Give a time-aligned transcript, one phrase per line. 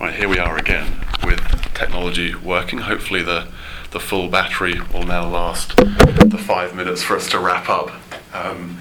[0.00, 1.40] Right, here we are again with
[1.74, 2.78] technology working.
[2.78, 3.48] Hopefully, the,
[3.90, 7.90] the full battery will now last the five minutes for us to wrap up.
[8.32, 8.80] Um,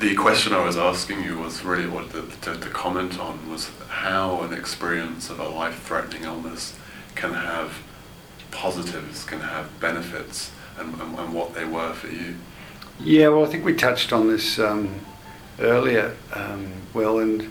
[0.00, 4.42] the question I was asking you was really what the, the comment on was how
[4.42, 6.76] an experience of a life threatening illness
[7.14, 7.78] can have
[8.50, 12.34] positives, can have benefits, and, and, and, what they were for you.
[12.98, 14.92] Yeah, well, I think we touched on this um,
[15.60, 17.48] earlier, um, well, and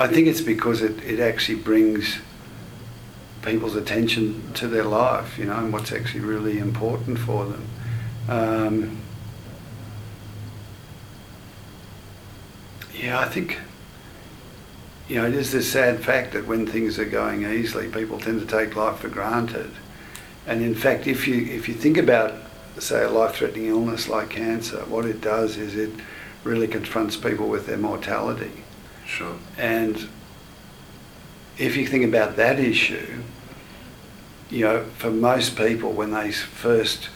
[0.00, 2.20] I think it's because it, it actually brings
[3.42, 7.66] people's attention to their life, you know, and what's actually really important for them.
[8.26, 8.98] Um,
[12.94, 13.58] yeah, I think,
[15.06, 18.40] you know, it is the sad fact that when things are going easily, people tend
[18.40, 19.70] to take life for granted.
[20.46, 22.32] And in fact, if you if you think about,
[22.78, 25.90] say, a life-threatening illness like cancer, what it does is it
[26.42, 28.64] really confronts people with their mortality.
[29.10, 29.36] Sure.
[29.58, 30.08] And
[31.58, 33.22] if you think about that issue,
[34.48, 37.10] you know, for most people, when they first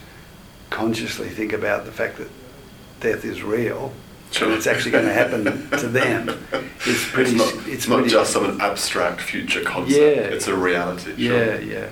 [0.70, 2.28] consciously think about the fact that
[3.01, 3.92] death is real,
[4.33, 4.48] sure.
[4.48, 5.45] and it's actually going to happen
[5.78, 6.28] to them,
[6.84, 7.36] it's pretty.
[7.36, 9.97] It's not, it's not just some abstract future concept.
[9.98, 10.34] Yeah.
[10.34, 11.17] It's a reality.
[11.17, 11.45] Sure.
[11.45, 11.89] Yeah, yeah,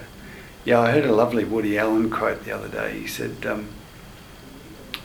[0.65, 0.81] yeah.
[0.81, 2.99] I heard a lovely Woody Allen quote the other day.
[3.01, 3.69] He said, um,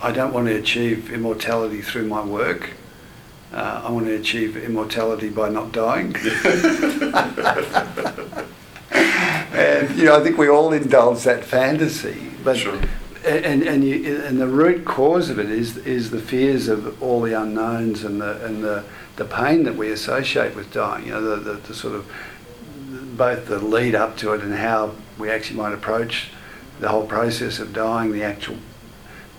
[0.02, 2.72] "I don't want to achieve immortality through my work."
[3.54, 6.16] Uh, I want to achieve immortality by not dying.
[8.92, 12.80] and you know, I think we all indulge that fantasy, but sure.
[13.26, 17.22] and and you, and the root cause of it is is the fears of all
[17.22, 18.84] the unknowns and the and the
[19.16, 21.06] the pain that we associate with dying.
[21.06, 22.06] You know, the, the, the sort of
[23.18, 26.30] both the lead up to it and how we actually might approach
[26.80, 28.58] the whole process of dying, the actual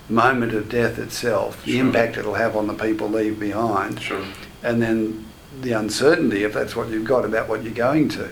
[0.09, 1.73] moment of death itself, sure.
[1.73, 4.25] the impact it'll have on the people leave behind, sure.
[4.63, 5.27] and then
[5.61, 8.31] the uncertainty, if that's what you've got, about what you're going to.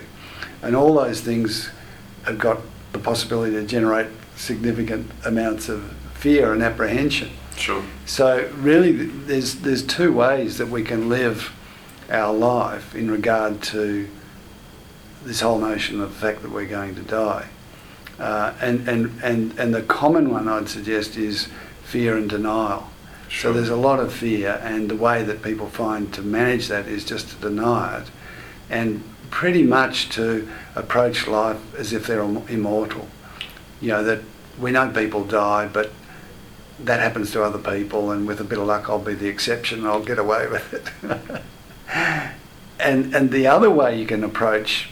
[0.63, 1.71] And all those things
[2.25, 2.61] have got
[2.93, 7.31] the possibility to generate significant amounts of fear and apprehension.
[7.57, 7.83] Sure.
[8.05, 11.53] So really, there's there's two ways that we can live
[12.11, 14.09] our life in regard to
[15.25, 17.49] this whole notion of the fact that we're going to die.
[18.19, 21.49] Uh, and, and, and, and the common one I'd suggest is
[21.83, 22.89] fear and denial.
[23.29, 23.53] Sure.
[23.53, 26.87] So there's a lot of fear, and the way that people find to manage that
[26.87, 28.11] is just to deny it,
[28.71, 33.09] and pretty much to approach life as if they're immortal.
[33.81, 34.21] You know that
[34.59, 35.91] we know people die, but
[36.79, 39.81] that happens to other people, and with a bit of luck, I'll be the exception.
[39.81, 41.43] and I'll get away with it.
[42.79, 44.89] and and the other way you can approach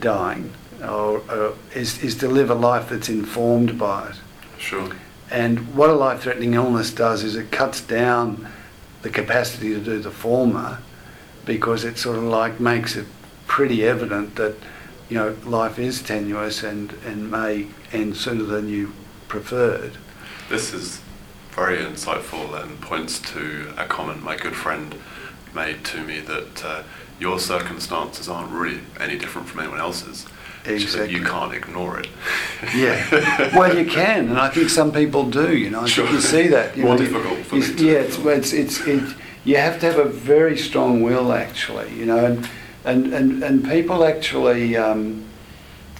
[0.00, 0.52] dying
[0.82, 4.16] or, or is is to live a life that's informed by it.
[4.58, 4.90] Sure.
[5.30, 8.48] And what a life threatening illness does is it cuts down
[9.02, 10.78] the capacity to do the former
[11.44, 13.06] because it sort of like makes it
[13.46, 14.56] pretty evident that
[15.08, 18.92] you know life is tenuous and, and may end sooner than you
[19.28, 19.92] preferred.
[20.48, 21.00] This is
[21.50, 24.94] very insightful and points to a comment my good friend
[25.54, 26.82] made to me that uh,
[27.18, 30.26] your circumstances aren't really any different from anyone else's.
[30.68, 31.14] Exactly.
[31.14, 32.08] you can't ignore it.
[32.74, 33.50] yeah.
[33.56, 35.56] Well, you can, and I think some people do.
[35.56, 36.04] You know, I sure.
[36.04, 36.76] think you see that.
[36.76, 37.38] You More know, difficult.
[37.46, 41.32] For you, yeah, it's, it's, it's, it, you have to have a very strong will,
[41.32, 41.92] actually.
[41.94, 42.48] You know, and
[42.84, 44.76] and and, and people actually.
[44.76, 45.24] Um,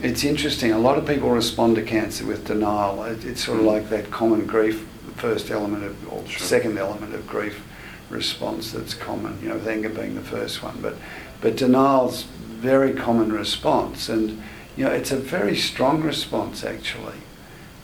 [0.01, 0.73] it's interesting.
[0.73, 3.03] A lot of people respond to cancer with denial.
[3.05, 3.69] It, it's sort of mm.
[3.69, 6.47] like that common grief, first element of, or sure.
[6.47, 7.63] second element of grief
[8.11, 9.39] response that's common.
[9.41, 10.97] You know, with anger being the first one, but
[11.41, 12.25] but denial's
[12.57, 14.43] very common response and
[14.77, 17.17] you know, it's a very strong response actually.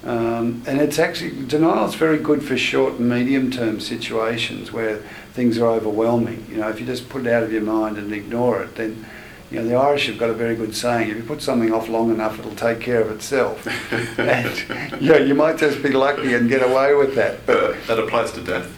[0.05, 4.97] Um, and it's actually, denial is very good for short and medium term situations where
[5.33, 6.45] things are overwhelming.
[6.51, 9.07] You know, if you just put it out of your mind and ignore it, then,
[9.51, 11.89] you know, the Irish have got a very good saying if you put something off
[11.89, 13.65] long enough, it'll take care of itself.
[14.19, 17.47] and, you know, you might just be lucky and get away with that.
[17.47, 18.77] But that applies to death.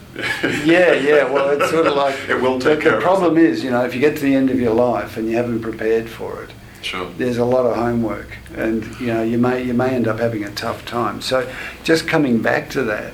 [0.63, 2.15] yeah, yeah, well, it's sort of like.
[2.29, 4.35] It will take the, care The problem is, you know, if you get to the
[4.35, 6.51] end of your life and you haven't prepared for it,
[6.85, 7.09] Sure.
[7.17, 10.43] There's a lot of homework, and you know you may you may end up having
[10.43, 11.19] a tough time.
[11.19, 11.51] So,
[11.83, 13.13] just coming back to that,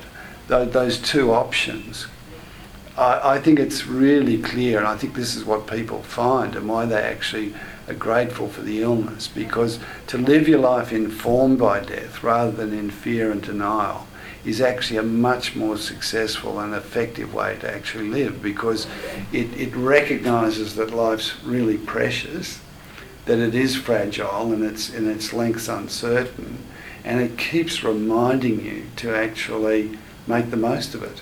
[0.49, 2.07] those two options,
[2.97, 6.67] I, I think it's really clear, and I think this is what people find and
[6.67, 7.53] why they actually
[7.87, 12.77] are grateful for the illness, because to live your life informed by death rather than
[12.77, 14.05] in fear and denial
[14.43, 18.85] is actually a much more successful and effective way to actually live because
[19.31, 22.59] it, it recognizes that life's really precious
[23.25, 26.57] that it is fragile and its and its length's uncertain,
[27.03, 29.97] and it keeps reminding you to actually
[30.27, 31.21] make the most of it,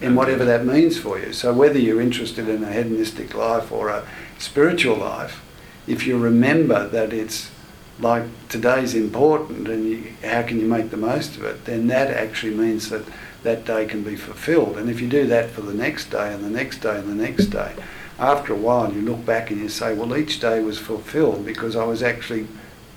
[0.00, 1.32] in whatever that means for you.
[1.32, 4.06] So whether you're interested in a hedonistic life or a
[4.38, 5.42] spiritual life,
[5.86, 7.50] if you remember that it's
[7.98, 12.08] like today's important and you, how can you make the most of it, then that
[12.10, 13.04] actually means that
[13.42, 14.76] that day can be fulfilled.
[14.78, 17.22] And if you do that for the next day and the next day and the
[17.22, 17.74] next day,
[18.20, 21.74] after a while you look back and you say, well, each day was fulfilled because
[21.74, 22.46] I was actually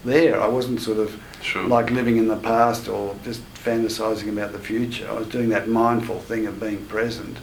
[0.03, 0.39] there.
[0.39, 1.63] I wasn't sort of Sure.
[1.63, 5.09] like living in the past or just fantasizing about the future.
[5.09, 7.37] I was doing that mindful thing of being present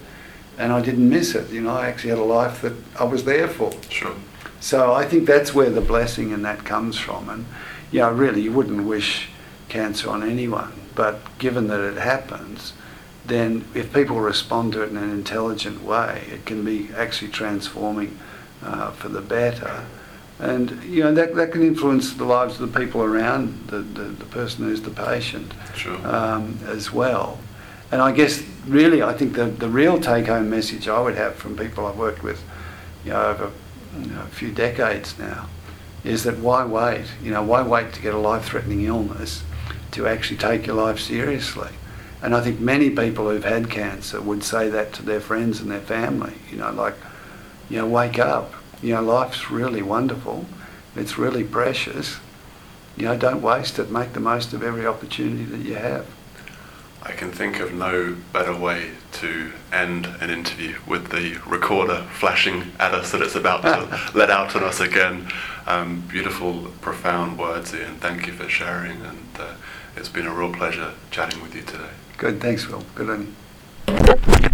[0.59, 1.51] and I didn't miss it.
[1.51, 3.73] You know, I actually had a life that I was there for.
[3.89, 4.15] Sure.
[4.61, 7.31] So I think that's where the blessing in that comes from.
[7.31, 7.47] And,
[7.91, 9.29] you know, really, you wouldn't wish
[9.71, 10.73] cancer on anyone.
[10.95, 12.75] But given that it happens,
[13.27, 18.19] then if people respond to it in an intelligent way, it can be actually transforming
[18.63, 19.87] uh, for the better.
[20.39, 24.05] And, you know, that, that can influence the lives of the people around the, the,
[24.05, 25.97] the person who's the patient Sure.
[26.07, 27.39] um, as well.
[27.93, 31.35] And I guess really, I think the, the real take home message I would have
[31.35, 32.43] from people I've worked with,
[33.05, 33.51] you know, over
[33.99, 35.49] you know, a few decades now,
[36.05, 37.07] is that why wait?
[37.23, 39.43] You know, why wait to get a life threatening illness
[39.91, 41.71] to actually take your life seriously?
[42.23, 45.71] And I think many people who've had cancer would say that to their friends and
[45.71, 46.95] their family, you know, like,
[47.69, 48.53] you know, wake up.
[48.83, 50.45] You know, life's really wonderful.
[50.97, 52.19] It's really precious.
[52.97, 53.91] You know, don't waste it.
[53.91, 56.07] Make the most of every opportunity that you have.
[57.03, 62.73] I can think of no better way to end an interview with the recorder flashing
[62.79, 65.29] at us that it's about to let out on us again.
[65.67, 67.97] Um, beautiful, profound words, Ian.
[67.97, 69.55] Thank you for sharing, and uh,
[69.97, 71.91] it's been a real pleasure chatting with you today.
[72.21, 72.39] Good.
[72.39, 72.85] Thanks, Will.
[72.95, 73.35] Good on
[74.43, 74.50] you.